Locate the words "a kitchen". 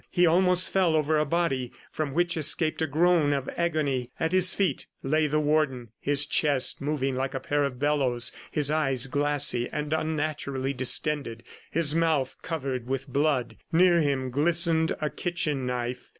15.01-15.67